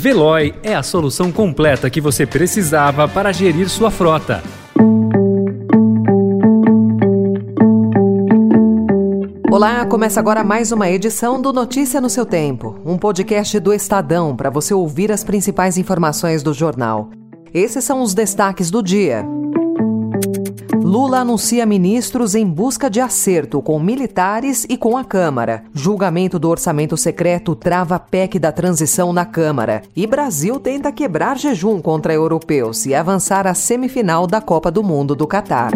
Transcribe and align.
Veloy 0.00 0.54
é 0.62 0.74
a 0.74 0.82
solução 0.82 1.30
completa 1.30 1.90
que 1.90 2.00
você 2.00 2.24
precisava 2.24 3.06
para 3.06 3.32
gerir 3.32 3.68
sua 3.68 3.90
frota. 3.90 4.42
Olá, 9.52 9.84
começa 9.84 10.18
agora 10.18 10.42
mais 10.42 10.72
uma 10.72 10.88
edição 10.88 11.38
do 11.38 11.52
Notícia 11.52 12.00
no 12.00 12.08
seu 12.08 12.24
Tempo, 12.24 12.80
um 12.82 12.96
podcast 12.96 13.60
do 13.60 13.74
Estadão 13.74 14.34
para 14.34 14.48
você 14.48 14.72
ouvir 14.72 15.12
as 15.12 15.22
principais 15.22 15.76
informações 15.76 16.42
do 16.42 16.54
jornal. 16.54 17.10
Esses 17.52 17.84
são 17.84 18.00
os 18.00 18.14
destaques 18.14 18.70
do 18.70 18.82
dia. 18.82 19.22
Lula 20.90 21.20
anuncia 21.20 21.64
ministros 21.64 22.34
em 22.34 22.44
busca 22.44 22.90
de 22.90 22.98
acerto 22.98 23.62
com 23.62 23.78
militares 23.78 24.66
e 24.68 24.76
com 24.76 24.96
a 24.96 25.04
Câmara. 25.04 25.62
Julgamento 25.72 26.36
do 26.36 26.48
orçamento 26.48 26.96
secreto 26.96 27.54
trava 27.54 27.96
PEC 27.96 28.40
da 28.40 28.50
transição 28.50 29.12
na 29.12 29.24
Câmara. 29.24 29.82
E 29.94 30.04
Brasil 30.04 30.58
tenta 30.58 30.90
quebrar 30.90 31.38
jejum 31.38 31.80
contra 31.80 32.12
europeus 32.12 32.86
e 32.86 32.92
avançar 32.92 33.46
à 33.46 33.54
semifinal 33.54 34.26
da 34.26 34.40
Copa 34.40 34.68
do 34.68 34.82
Mundo 34.82 35.14
do 35.14 35.28
Catar. 35.28 35.70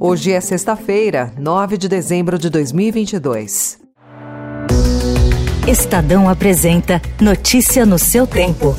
Hoje 0.00 0.32
é 0.32 0.40
sexta-feira, 0.40 1.32
9 1.38 1.78
de 1.78 1.88
dezembro 1.88 2.40
de 2.40 2.50
2022. 2.50 3.78
Estadão 5.68 6.28
apresenta 6.28 7.00
Notícia 7.20 7.86
no 7.86 8.00
seu 8.00 8.26
tempo. 8.26 8.74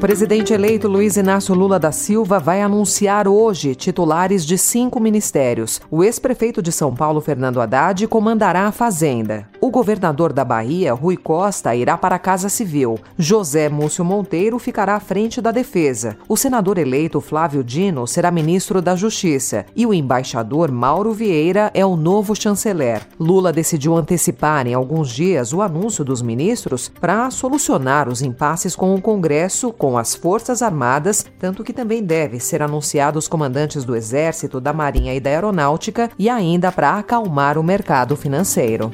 O 0.00 0.08
presidente 0.10 0.54
eleito 0.54 0.88
Luiz 0.88 1.18
Inácio 1.18 1.54
Lula 1.54 1.78
da 1.78 1.92
Silva 1.92 2.38
vai 2.38 2.62
anunciar 2.62 3.28
hoje 3.28 3.74
titulares 3.74 4.46
de 4.46 4.56
cinco 4.56 4.98
ministérios. 4.98 5.78
O 5.90 6.02
ex-prefeito 6.02 6.62
de 6.62 6.72
São 6.72 6.94
Paulo, 6.94 7.20
Fernando 7.20 7.60
Haddad, 7.60 8.06
comandará 8.08 8.66
a 8.66 8.72
Fazenda. 8.72 9.46
O 9.60 9.70
governador 9.70 10.32
da 10.32 10.42
Bahia, 10.42 10.94
Rui 10.94 11.18
Costa, 11.18 11.76
irá 11.76 11.98
para 11.98 12.16
a 12.16 12.18
Casa 12.18 12.48
Civil. 12.48 12.98
José 13.18 13.68
Múcio 13.68 14.02
Monteiro 14.02 14.58
ficará 14.58 14.94
à 14.94 15.00
frente 15.00 15.38
da 15.38 15.52
Defesa. 15.52 16.16
O 16.26 16.34
senador 16.34 16.78
eleito 16.78 17.20
Flávio 17.20 17.62
Dino 17.62 18.06
será 18.06 18.30
ministro 18.30 18.80
da 18.80 18.96
Justiça. 18.96 19.66
E 19.76 19.84
o 19.84 19.92
embaixador 19.92 20.72
Mauro 20.72 21.12
Vieira 21.12 21.70
é 21.74 21.84
o 21.84 21.94
novo 21.94 22.34
chanceler. 22.34 23.02
Lula 23.20 23.52
decidiu 23.52 23.94
antecipar 23.94 24.66
em 24.66 24.72
alguns 24.72 25.10
dias 25.10 25.52
o 25.52 25.60
anúncio 25.60 26.02
dos 26.06 26.22
ministros 26.22 26.90
para 26.98 27.30
solucionar 27.30 28.08
os 28.08 28.22
impasses 28.22 28.74
com 28.74 28.94
o 28.94 29.02
Congresso, 29.02 29.74
com 29.74 29.89
as 29.96 30.14
Forças 30.14 30.62
Armadas, 30.62 31.24
tanto 31.38 31.64
que 31.64 31.72
também 31.72 32.02
deve 32.02 32.38
ser 32.40 32.62
anunciado 32.62 33.18
os 33.18 33.28
comandantes 33.28 33.84
do 33.84 33.96
Exército, 33.96 34.60
da 34.60 34.72
Marinha 34.72 35.14
e 35.14 35.20
da 35.20 35.30
Aeronáutica 35.30 36.10
e 36.18 36.28
ainda 36.28 36.70
para 36.70 36.98
acalmar 36.98 37.58
o 37.58 37.62
mercado 37.62 38.16
financeiro. 38.16 38.92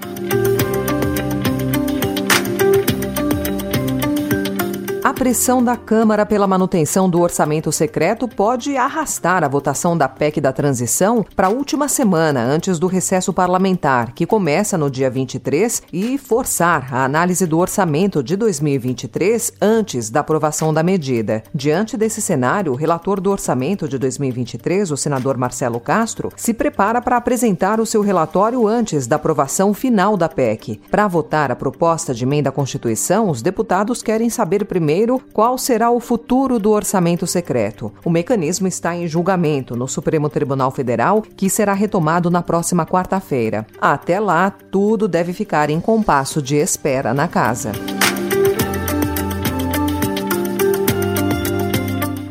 A 5.06 5.14
pressão 5.14 5.62
da 5.62 5.76
Câmara 5.76 6.26
pela 6.26 6.48
manutenção 6.48 7.08
do 7.08 7.20
orçamento 7.20 7.70
secreto 7.70 8.26
pode 8.26 8.76
arrastar 8.76 9.44
a 9.44 9.48
votação 9.48 9.96
da 9.96 10.08
PEC 10.08 10.40
da 10.40 10.52
transição 10.52 11.24
para 11.36 11.46
a 11.46 11.50
última 11.50 11.86
semana 11.86 12.42
antes 12.42 12.76
do 12.76 12.88
recesso 12.88 13.32
parlamentar, 13.32 14.12
que 14.14 14.26
começa 14.26 14.76
no 14.76 14.90
dia 14.90 15.08
23, 15.08 15.84
e 15.92 16.18
forçar 16.18 16.92
a 16.92 17.04
análise 17.04 17.46
do 17.46 17.56
orçamento 17.56 18.20
de 18.20 18.34
2023 18.34 19.52
antes 19.62 20.10
da 20.10 20.18
aprovação 20.18 20.74
da 20.74 20.82
medida. 20.82 21.44
Diante 21.54 21.96
desse 21.96 22.20
cenário, 22.20 22.72
o 22.72 22.76
relator 22.76 23.20
do 23.20 23.30
orçamento 23.30 23.86
de 23.86 23.98
2023, 23.98 24.90
o 24.90 24.96
senador 24.96 25.36
Marcelo 25.36 25.78
Castro, 25.78 26.32
se 26.34 26.52
prepara 26.52 27.00
para 27.00 27.16
apresentar 27.16 27.78
o 27.78 27.86
seu 27.86 28.02
relatório 28.02 28.66
antes 28.66 29.06
da 29.06 29.14
aprovação 29.14 29.72
final 29.72 30.16
da 30.16 30.28
PEC. 30.28 30.80
Para 30.90 31.06
votar 31.06 31.52
a 31.52 31.54
proposta 31.54 32.12
de 32.12 32.24
emenda 32.24 32.48
à 32.48 32.52
Constituição, 32.52 33.30
os 33.30 33.40
deputados 33.40 34.02
querem 34.02 34.28
saber 34.28 34.64
primeiro 34.64 34.95
Primeiro, 34.96 35.20
qual 35.30 35.58
será 35.58 35.90
o 35.90 36.00
futuro 36.00 36.58
do 36.58 36.70
orçamento 36.70 37.26
secreto? 37.26 37.92
O 38.02 38.08
mecanismo 38.08 38.66
está 38.66 38.96
em 38.96 39.06
julgamento 39.06 39.76
no 39.76 39.86
Supremo 39.86 40.30
Tribunal 40.30 40.70
Federal, 40.70 41.20
que 41.20 41.50
será 41.50 41.74
retomado 41.74 42.30
na 42.30 42.42
próxima 42.42 42.86
quarta-feira. 42.86 43.66
Até 43.78 44.18
lá, 44.18 44.50
tudo 44.50 45.06
deve 45.06 45.34
ficar 45.34 45.68
em 45.68 45.82
compasso 45.82 46.40
de 46.40 46.56
espera 46.56 47.12
na 47.12 47.28
casa. 47.28 47.72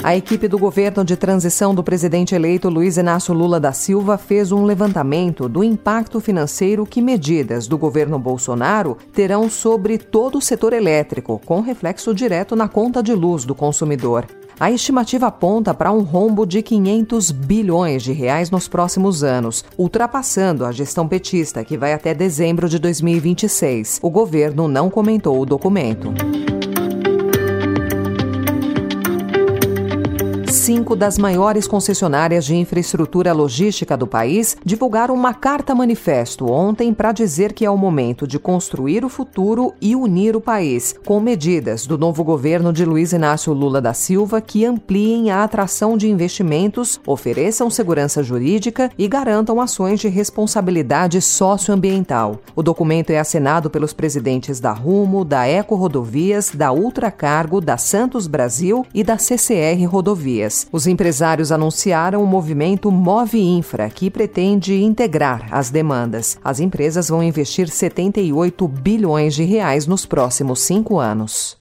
A 0.05 0.15
equipe 0.15 0.47
do 0.47 0.59
governo 0.59 1.03
de 1.03 1.15
transição 1.15 1.73
do 1.73 1.83
presidente 1.83 2.35
eleito 2.35 2.69
Luiz 2.69 2.95
Inácio 2.95 3.33
Lula 3.33 3.59
da 3.59 3.73
Silva 3.73 4.19
fez 4.19 4.51
um 4.51 4.63
levantamento 4.63 5.49
do 5.49 5.63
impacto 5.63 6.19
financeiro 6.19 6.85
que 6.85 7.01
medidas 7.01 7.65
do 7.65 7.75
governo 7.75 8.19
Bolsonaro 8.19 8.99
terão 9.11 9.49
sobre 9.49 9.97
todo 9.97 10.37
o 10.37 10.41
setor 10.41 10.73
elétrico, 10.73 11.41
com 11.43 11.59
reflexo 11.59 12.13
direto 12.13 12.55
na 12.55 12.67
conta 12.67 13.01
de 13.01 13.15
luz 13.15 13.45
do 13.45 13.55
consumidor. 13.55 14.27
A 14.59 14.69
estimativa 14.69 15.25
aponta 15.25 15.73
para 15.73 15.91
um 15.91 16.01
rombo 16.01 16.45
de 16.45 16.61
500 16.61 17.31
bilhões 17.31 18.03
de 18.03 18.13
reais 18.13 18.51
nos 18.51 18.67
próximos 18.67 19.23
anos, 19.23 19.65
ultrapassando 19.75 20.65
a 20.65 20.71
gestão 20.71 21.07
petista, 21.07 21.63
que 21.63 21.75
vai 21.75 21.93
até 21.93 22.13
dezembro 22.13 22.69
de 22.69 22.77
2026. 22.77 24.01
O 24.03 24.11
governo 24.11 24.67
não 24.67 24.87
comentou 24.87 25.41
o 25.41 25.47
documento. 25.47 26.13
Cinco 30.65 30.95
das 30.95 31.19
maiores 31.19 31.67
concessionárias 31.67 32.43
de 32.43 32.55
infraestrutura 32.55 33.31
logística 33.33 33.95
do 33.95 34.07
país 34.07 34.57
divulgaram 34.65 35.13
uma 35.13 35.31
carta-manifesto 35.31 36.51
ontem 36.51 36.91
para 36.91 37.11
dizer 37.11 37.53
que 37.53 37.63
é 37.63 37.69
o 37.69 37.77
momento 37.77 38.25
de 38.25 38.39
construir 38.39 39.05
o 39.05 39.09
futuro 39.09 39.75
e 39.79 39.95
unir 39.95 40.35
o 40.35 40.41
país, 40.41 40.95
com 41.05 41.19
medidas 41.19 41.85
do 41.85 41.99
novo 41.99 42.23
governo 42.23 42.73
de 42.73 42.83
Luiz 42.83 43.13
Inácio 43.13 43.53
Lula 43.53 43.79
da 43.79 43.93
Silva 43.93 44.41
que 44.41 44.65
ampliem 44.65 45.29
a 45.29 45.43
atração 45.43 45.95
de 45.95 46.09
investimentos, 46.09 46.99
ofereçam 47.05 47.69
segurança 47.69 48.23
jurídica 48.23 48.89
e 48.97 49.07
garantam 49.07 49.61
ações 49.61 49.99
de 49.99 50.07
responsabilidade 50.07 51.21
socioambiental. 51.21 52.39
O 52.55 52.63
documento 52.63 53.11
é 53.11 53.19
assinado 53.19 53.69
pelos 53.69 53.93
presidentes 53.93 54.59
da 54.59 54.71
Rumo, 54.71 55.23
da 55.23 55.45
Eco 55.45 55.75
Rodovias, 55.75 56.49
da 56.55 56.71
Ultracargo, 56.71 57.61
da 57.61 57.77
Santos 57.77 58.25
Brasil 58.25 58.83
e 58.95 59.03
da 59.03 59.19
CCR 59.19 59.85
Rodovias. 59.85 60.54
Os 60.71 60.87
empresários 60.87 61.51
anunciaram 61.51 62.23
o 62.23 62.27
movimento 62.27 62.91
Move 62.91 63.39
Infra, 63.39 63.89
que 63.89 64.09
pretende 64.09 64.81
integrar 64.81 65.47
as 65.51 65.69
demandas. 65.69 66.37
As 66.43 66.59
empresas 66.59 67.09
vão 67.09 67.23
investir 67.23 67.67
78 67.67 68.67
bilhões 68.67 69.33
de 69.33 69.43
reais 69.43 69.87
nos 69.87 70.05
próximos 70.05 70.61
cinco 70.61 70.99
anos. 70.99 71.57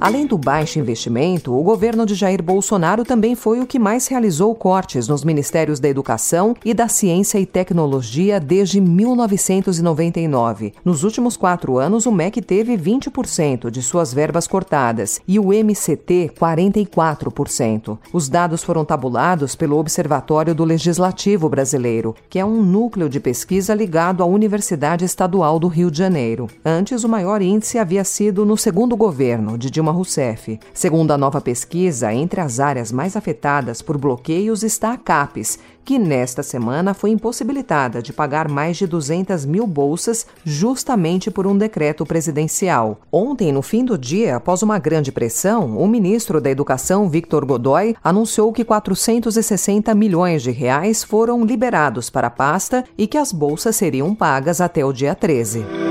Além 0.00 0.26
do 0.26 0.38
baixo 0.38 0.78
investimento, 0.78 1.52
o 1.52 1.60
governo 1.60 2.06
de 2.06 2.14
Jair 2.14 2.40
Bolsonaro 2.40 3.04
também 3.04 3.34
foi 3.34 3.58
o 3.58 3.66
que 3.66 3.80
mais 3.80 4.06
realizou 4.06 4.54
cortes 4.54 5.08
nos 5.08 5.24
ministérios 5.24 5.80
da 5.80 5.88
Educação 5.88 6.54
e 6.64 6.72
da 6.72 6.86
Ciência 6.86 7.40
e 7.40 7.44
Tecnologia 7.44 8.38
desde 8.38 8.80
1999. 8.80 10.72
Nos 10.84 11.02
últimos 11.02 11.36
quatro 11.36 11.78
anos, 11.78 12.06
o 12.06 12.12
MEC 12.12 12.40
teve 12.40 12.78
20% 12.78 13.72
de 13.72 13.82
suas 13.82 14.14
verbas 14.14 14.46
cortadas 14.46 15.20
e 15.26 15.36
o 15.36 15.48
MCT 15.48 16.30
44%. 16.38 17.98
Os 18.12 18.28
dados 18.28 18.62
foram 18.62 18.84
tabulados 18.84 19.56
pelo 19.56 19.78
Observatório 19.78 20.54
do 20.54 20.62
Legislativo 20.62 21.48
Brasileiro, 21.48 22.14
que 22.30 22.38
é 22.38 22.44
um 22.44 22.62
núcleo 22.62 23.08
de 23.08 23.18
pesquisa 23.18 23.74
ligado 23.74 24.22
à 24.22 24.26
Universidade 24.26 25.04
Estadual 25.04 25.58
do 25.58 25.66
Rio 25.66 25.90
de 25.90 25.98
Janeiro. 25.98 26.46
Antes, 26.64 27.02
o 27.02 27.08
maior 27.08 27.42
índice 27.42 27.78
havia 27.78 28.04
sido 28.04 28.46
no 28.46 28.56
segundo 28.56 28.96
governo, 28.96 29.58
de 29.58 29.68
Dilma 29.68 29.87
Dilma 29.88 29.92
Rousseff. 29.92 30.60
Segundo 30.72 31.10
a 31.12 31.18
nova 31.18 31.40
pesquisa, 31.40 32.12
entre 32.12 32.40
as 32.40 32.60
áreas 32.60 32.92
mais 32.92 33.16
afetadas 33.16 33.82
por 33.82 33.96
bloqueios 33.96 34.62
está 34.62 34.92
a 34.92 34.96
CAPES, 34.96 35.58
que 35.84 35.98
nesta 35.98 36.42
semana 36.42 36.92
foi 36.92 37.10
impossibilitada 37.10 38.02
de 38.02 38.12
pagar 38.12 38.48
mais 38.48 38.76
de 38.76 38.86
200 38.86 39.46
mil 39.46 39.66
bolsas 39.66 40.26
justamente 40.44 41.30
por 41.30 41.46
um 41.46 41.56
decreto 41.56 42.04
presidencial. 42.04 43.00
Ontem, 43.10 43.50
no 43.50 43.62
fim 43.62 43.84
do 43.84 43.96
dia, 43.96 44.36
após 44.36 44.62
uma 44.62 44.78
grande 44.78 45.10
pressão, 45.10 45.78
o 45.78 45.88
ministro 45.88 46.40
da 46.40 46.50
Educação, 46.50 47.08
Victor 47.08 47.44
Godoy, 47.46 47.96
anunciou 48.04 48.52
que 48.52 48.64
460 48.64 49.94
milhões 49.94 50.42
de 50.42 50.50
reais 50.50 51.02
foram 51.02 51.44
liberados 51.44 52.10
para 52.10 52.26
a 52.26 52.30
pasta 52.30 52.84
e 52.98 53.06
que 53.06 53.16
as 53.16 53.32
bolsas 53.32 53.76
seriam 53.76 54.14
pagas 54.14 54.60
até 54.60 54.84
o 54.84 54.92
dia 54.92 55.14
13. 55.14 55.87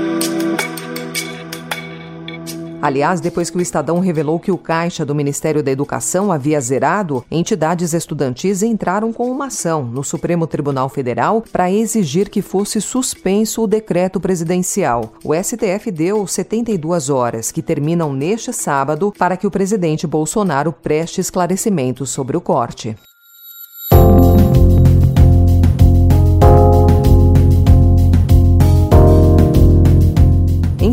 Aliás, 2.80 3.20
depois 3.20 3.50
que 3.50 3.58
o 3.58 3.60
Estadão 3.60 3.98
revelou 3.98 4.38
que 4.38 4.52
o 4.52 4.56
caixa 4.56 5.04
do 5.04 5.14
Ministério 5.14 5.64
da 5.64 5.70
Educação 5.70 6.30
havia 6.30 6.60
zerado, 6.60 7.24
entidades 7.28 7.92
estudantis 7.92 8.62
entraram 8.62 9.12
com 9.12 9.28
uma 9.28 9.46
ação 9.46 9.82
no 9.82 10.04
Supremo 10.04 10.46
Tribunal 10.46 10.88
Federal 10.88 11.42
para 11.52 11.72
exigir 11.72 12.28
que 12.30 12.40
fosse 12.40 12.80
suspenso 12.80 13.62
o 13.62 13.66
decreto 13.66 14.20
presidencial. 14.20 15.12
O 15.24 15.34
STF 15.34 15.90
deu 15.90 16.24
72 16.24 17.10
horas, 17.10 17.50
que 17.50 17.62
terminam 17.62 18.12
neste 18.12 18.52
sábado, 18.52 19.12
para 19.18 19.36
que 19.36 19.46
o 19.46 19.50
presidente 19.50 20.06
Bolsonaro 20.06 20.72
preste 20.72 21.20
esclarecimentos 21.20 22.10
sobre 22.10 22.36
o 22.36 22.40
corte. 22.40 22.96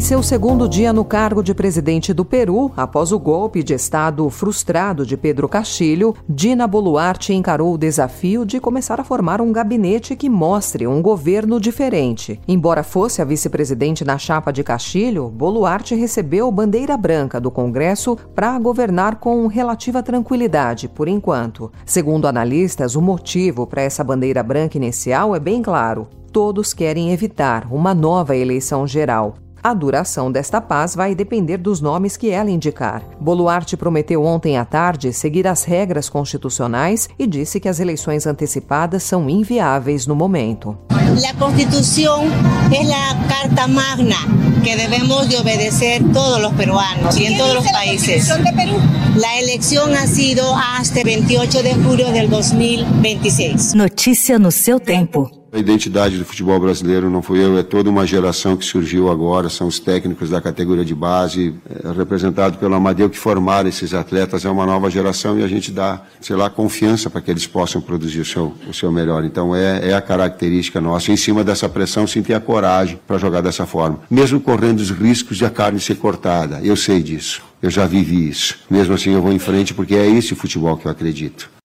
Seu 0.05 0.21
segundo 0.21 0.69
dia 0.69 0.93
no 0.93 1.03
cargo 1.03 1.41
de 1.41 1.51
presidente 1.51 2.13
do 2.13 2.23
Peru, 2.23 2.71
após 2.77 3.11
o 3.11 3.17
golpe 3.17 3.63
de 3.63 3.73
Estado 3.73 4.29
frustrado 4.29 5.03
de 5.03 5.17
Pedro 5.17 5.49
Castilho, 5.49 6.13
Dina 6.29 6.67
Boluarte 6.67 7.33
encarou 7.33 7.73
o 7.73 7.77
desafio 7.77 8.45
de 8.45 8.59
começar 8.59 9.01
a 9.01 9.03
formar 9.03 9.41
um 9.41 9.51
gabinete 9.51 10.15
que 10.15 10.29
mostre 10.29 10.85
um 10.85 11.01
governo 11.01 11.59
diferente. 11.59 12.39
Embora 12.47 12.83
fosse 12.83 13.19
a 13.19 13.25
vice-presidente 13.25 14.05
na 14.05 14.15
chapa 14.19 14.53
de 14.53 14.63
Castilho, 14.63 15.27
Boluarte 15.27 15.95
recebeu 15.95 16.51
bandeira 16.51 16.95
branca 16.95 17.41
do 17.41 17.49
Congresso 17.49 18.15
para 18.35 18.59
governar 18.59 19.15
com 19.15 19.47
relativa 19.47 20.03
tranquilidade, 20.03 20.87
por 20.87 21.07
enquanto. 21.07 21.71
Segundo 21.83 22.27
analistas, 22.27 22.95
o 22.95 23.01
motivo 23.01 23.65
para 23.65 23.81
essa 23.81 24.03
bandeira 24.03 24.43
branca 24.43 24.77
inicial 24.77 25.35
é 25.35 25.39
bem 25.39 25.63
claro 25.63 26.07
todos 26.31 26.73
querem 26.73 27.13
evitar 27.13 27.65
uma 27.71 27.93
nova 27.93 28.35
eleição 28.35 28.85
geral. 28.85 29.35
A 29.65 29.73
duração 29.73 30.31
desta 30.31 30.61
paz 30.61 30.93
vai 30.93 31.15
depender 31.15 31.57
dos 31.57 31.81
nomes 31.81 32.15
que 32.15 32.29
ela 32.29 32.51
indicar. 32.51 33.01
Boluarte 33.19 33.75
prometeu 33.75 34.23
ontem 34.23 34.59
à 34.59 34.63
tarde 34.63 35.11
seguir 35.11 35.47
as 35.47 35.63
regras 35.63 36.07
constitucionais 36.07 37.09
e 37.17 37.25
disse 37.25 37.59
que 37.59 37.67
as 37.67 37.79
eleições 37.79 38.27
antecipadas 38.27 39.01
são 39.01 39.27
inviáveis 39.27 40.05
no 40.05 40.15
momento. 40.15 40.77
A 40.91 41.33
Constituição 41.33 42.25
é 42.71 42.93
a 42.93 43.27
carta 43.27 43.67
magna 43.67 44.17
que 44.63 44.75
devemos 44.75 45.27
de 45.27 45.35
obedecer 45.37 45.99
todos 46.13 46.45
os 46.45 46.53
peruanos 46.55 47.15
e 47.17 47.23
em 47.25 47.35
todos 47.35 47.65
os 47.65 47.71
países. 47.71 48.29
A 48.29 49.41
eleição 49.41 49.91
ha 49.95 50.05
sido 50.05 50.43
hasta 50.53 51.03
28 51.03 51.63
de 51.63 51.73
julho 51.73 52.13
de 52.13 52.27
2026. 52.27 53.73
Notícia 53.73 54.37
no 54.37 54.51
seu 54.51 54.79
tempo. 54.79 55.44
A 55.55 55.57
identidade 55.57 56.17
do 56.17 56.25
futebol 56.25 56.59
brasileiro 56.59 57.09
não 57.09 57.21
fui 57.21 57.41
eu, 57.41 57.57
é 57.57 57.63
toda 57.63 57.89
uma 57.89 58.05
geração 58.05 58.57
que 58.57 58.65
surgiu 58.65 59.09
agora, 59.09 59.47
são 59.47 59.67
os 59.67 59.79
técnicos 59.79 60.29
da 60.29 60.41
categoria 60.41 60.83
de 60.83 60.93
base, 60.93 61.55
é, 61.69 61.93
representado 61.93 62.57
pelo 62.57 62.75
Amadeu, 62.75 63.09
que 63.09 63.17
formaram 63.17 63.69
esses 63.69 63.93
atletas, 63.93 64.43
é 64.43 64.49
uma 64.49 64.65
nova 64.65 64.89
geração 64.89 65.39
e 65.39 65.43
a 65.45 65.47
gente 65.47 65.71
dá, 65.71 66.01
sei 66.19 66.35
lá, 66.35 66.49
confiança 66.49 67.09
para 67.09 67.21
que 67.21 67.31
eles 67.31 67.47
possam 67.47 67.79
produzir 67.79 68.19
o 68.19 68.25
seu, 68.25 68.53
o 68.67 68.73
seu 68.73 68.91
melhor. 68.91 69.23
Então 69.23 69.55
é, 69.55 69.91
é 69.91 69.93
a 69.93 70.01
característica 70.01 70.81
nossa, 70.81 71.13
em 71.13 71.15
cima 71.15 71.41
dessa 71.41 71.69
pressão, 71.69 72.05
sim 72.05 72.21
ter 72.21 72.33
a 72.33 72.41
coragem 72.41 72.99
para 73.07 73.17
jogar 73.17 73.39
dessa 73.39 73.65
forma. 73.65 74.01
Mesmo 74.11 74.41
correndo 74.41 74.81
os 74.81 74.91
riscos 74.91 75.37
de 75.37 75.45
a 75.45 75.49
carne 75.49 75.79
ser 75.79 75.95
cortada, 75.95 76.59
eu 76.63 76.75
sei 76.75 77.01
disso, 77.01 77.41
eu 77.61 77.69
já 77.69 77.85
vivi 77.85 78.27
isso. 78.27 78.57
Mesmo 78.69 78.93
assim 78.93 79.11
eu 79.11 79.21
vou 79.21 79.31
em 79.31 79.39
frente 79.39 79.73
porque 79.73 79.95
é 79.95 80.05
esse 80.05 80.35
futebol 80.35 80.75
que 80.75 80.85
eu 80.85 80.91
acredito. 80.91 81.55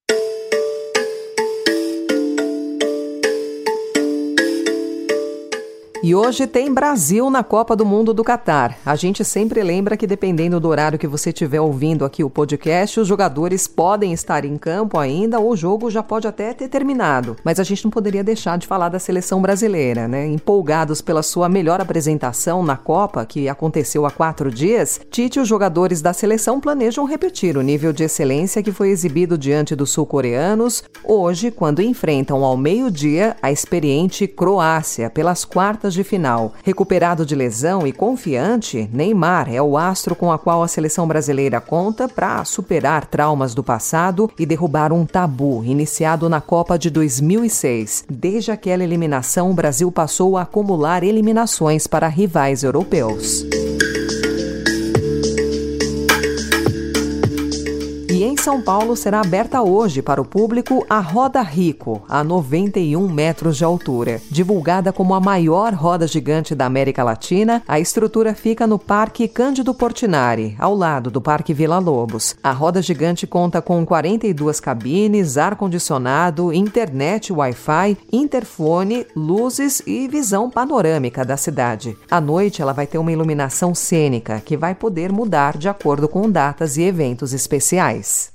E 6.02 6.14
hoje 6.14 6.46
tem 6.46 6.72
Brasil 6.72 7.28
na 7.28 7.44
Copa 7.44 7.76
do 7.76 7.84
Mundo 7.84 8.14
do 8.14 8.24
Catar. 8.24 8.78
A 8.86 8.96
gente 8.96 9.22
sempre 9.22 9.62
lembra 9.62 9.98
que, 9.98 10.06
dependendo 10.06 10.58
do 10.58 10.66
horário 10.66 10.98
que 10.98 11.06
você 11.06 11.28
estiver 11.28 11.60
ouvindo 11.60 12.06
aqui 12.06 12.24
o 12.24 12.30
podcast, 12.30 13.00
os 13.00 13.06
jogadores 13.06 13.66
podem 13.66 14.10
estar 14.10 14.46
em 14.46 14.56
campo 14.56 14.98
ainda 14.98 15.38
ou 15.38 15.50
o 15.50 15.56
jogo 15.56 15.90
já 15.90 16.02
pode 16.02 16.26
até 16.26 16.54
ter 16.54 16.68
terminado. 16.68 17.36
Mas 17.44 17.60
a 17.60 17.64
gente 17.64 17.84
não 17.84 17.90
poderia 17.90 18.24
deixar 18.24 18.56
de 18.56 18.66
falar 18.66 18.88
da 18.88 18.98
seleção 18.98 19.42
brasileira, 19.42 20.08
né? 20.08 20.26
Empolgados 20.26 21.02
pela 21.02 21.22
sua 21.22 21.50
melhor 21.50 21.82
apresentação 21.82 22.62
na 22.62 22.78
Copa, 22.78 23.26
que 23.26 23.46
aconteceu 23.46 24.06
há 24.06 24.10
quatro 24.10 24.50
dias, 24.50 25.02
Tite 25.10 25.38
e 25.38 25.42
os 25.42 25.48
jogadores 25.48 26.00
da 26.00 26.14
seleção 26.14 26.60
planejam 26.60 27.04
repetir 27.04 27.58
o 27.58 27.62
nível 27.62 27.92
de 27.92 28.04
excelência 28.04 28.62
que 28.62 28.72
foi 28.72 28.88
exibido 28.88 29.36
diante 29.36 29.76
dos 29.76 29.90
sul-coreanos 29.90 30.82
hoje, 31.04 31.50
quando 31.50 31.82
enfrentam 31.82 32.42
ao 32.42 32.56
meio-dia 32.56 33.36
a 33.42 33.52
experiente 33.52 34.26
Croácia 34.26 35.10
pelas 35.10 35.44
quartas 35.44 35.89
quartas 35.90 35.94
de 35.94 36.04
final. 36.04 36.54
Recuperado 36.62 37.26
de 37.26 37.34
lesão 37.34 37.86
e 37.86 37.92
confiante, 37.92 38.88
Neymar 38.92 39.52
é 39.52 39.60
o 39.60 39.76
astro 39.76 40.14
com 40.14 40.32
a 40.32 40.38
qual 40.38 40.62
a 40.62 40.68
seleção 40.68 41.06
brasileira 41.06 41.60
conta 41.60 42.08
para 42.08 42.44
superar 42.44 43.06
traumas 43.06 43.54
do 43.54 43.62
passado 43.62 44.30
e 44.38 44.46
derrubar 44.46 44.92
um 44.92 45.04
tabu 45.04 45.62
iniciado 45.64 46.28
na 46.28 46.40
Copa 46.40 46.78
de 46.78 46.90
2006. 46.90 48.04
Desde 48.08 48.50
aquela 48.50 48.84
eliminação, 48.84 49.50
o 49.50 49.54
Brasil 49.54 49.90
passou 49.90 50.36
a 50.36 50.42
acumular 50.42 51.02
eliminações 51.02 51.86
para 51.86 52.08
rivais 52.08 52.62
europeus. 52.62 53.44
São 58.40 58.62
Paulo 58.62 58.96
será 58.96 59.20
aberta 59.20 59.60
hoje 59.60 60.00
para 60.00 60.18
o 60.18 60.24
público 60.24 60.86
a 60.88 60.98
Roda 60.98 61.42
Rico, 61.42 62.02
a 62.08 62.24
91 62.24 63.06
metros 63.06 63.58
de 63.58 63.64
altura. 63.64 64.18
Divulgada 64.30 64.94
como 64.94 65.12
a 65.12 65.20
maior 65.20 65.74
roda 65.74 66.06
gigante 66.06 66.54
da 66.54 66.64
América 66.64 67.04
Latina, 67.04 67.62
a 67.68 67.78
estrutura 67.78 68.32
fica 68.34 68.66
no 68.66 68.78
Parque 68.78 69.28
Cândido 69.28 69.74
Portinari, 69.74 70.56
ao 70.58 70.74
lado 70.74 71.10
do 71.10 71.20
Parque 71.20 71.52
Vila 71.52 71.78
Lobos. 71.78 72.34
A 72.42 72.50
roda 72.50 72.80
gigante 72.80 73.26
conta 73.26 73.60
com 73.60 73.84
42 73.84 74.58
cabines, 74.58 75.36
ar-condicionado, 75.36 76.50
internet 76.50 77.34
Wi-Fi, 77.34 77.98
interfone, 78.10 79.06
luzes 79.14 79.82
e 79.86 80.08
visão 80.08 80.48
panorâmica 80.48 81.26
da 81.26 81.36
cidade. 81.36 81.94
À 82.10 82.22
noite, 82.22 82.62
ela 82.62 82.72
vai 82.72 82.86
ter 82.86 82.96
uma 82.96 83.12
iluminação 83.12 83.74
cênica 83.74 84.40
que 84.42 84.56
vai 84.56 84.74
poder 84.74 85.12
mudar 85.12 85.58
de 85.58 85.68
acordo 85.68 86.08
com 86.08 86.30
datas 86.30 86.78
e 86.78 86.82
eventos 86.82 87.34
especiais. 87.34 88.29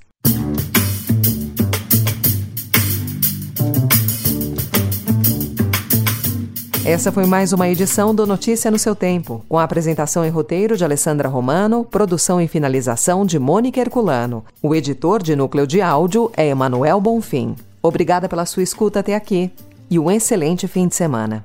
Essa 6.85 7.11
foi 7.11 7.25
mais 7.25 7.51
uma 7.51 7.67
edição 7.67 8.13
do 8.13 8.27
Notícia 8.27 8.69
no 8.69 8.77
seu 8.77 8.95
Tempo, 8.95 9.43
com 9.49 9.57
a 9.57 9.63
apresentação 9.63 10.23
e 10.23 10.29
roteiro 10.29 10.77
de 10.77 10.83
Alessandra 10.83 11.27
Romano, 11.27 11.83
produção 11.83 12.39
e 12.39 12.47
finalização 12.47 13.25
de 13.25 13.39
Mônica 13.39 13.81
Herculano. 13.81 14.45
O 14.61 14.75
editor 14.75 15.23
de 15.23 15.35
núcleo 15.35 15.65
de 15.65 15.81
áudio 15.81 16.31
é 16.37 16.47
Emanuel 16.47 17.01
Bonfim. 17.01 17.55
Obrigada 17.81 18.29
pela 18.29 18.45
sua 18.45 18.61
escuta 18.61 18.99
até 18.99 19.15
aqui 19.15 19.49
e 19.89 19.97
um 19.97 20.11
excelente 20.11 20.67
fim 20.67 20.87
de 20.87 20.95
semana. 20.95 21.43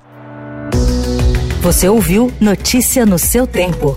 Você 1.62 1.88
ouviu 1.88 2.30
Notícia 2.38 3.06
no 3.06 3.18
seu 3.18 3.46
Tempo. 3.46 3.96